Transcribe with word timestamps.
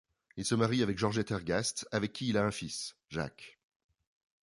Il 0.35 0.45
se 0.45 0.55
marie 0.55 0.81
avec 0.81 0.97
Georgette 0.97 1.29
Hergast 1.29 1.87
avec 1.91 2.11
qui 2.11 2.27
il 2.29 2.35
a 2.39 2.43
un 2.43 2.49
fils, 2.49 2.95
Jacques. 3.11 3.59